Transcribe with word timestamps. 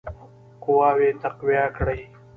قواوي 0.63 1.09
تقویه 1.23 1.65
کړي. 1.77 1.99